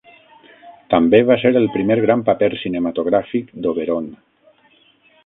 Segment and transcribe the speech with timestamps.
[0.93, 4.09] També va ser el primer gran paper cinematogràfic d'Oberon.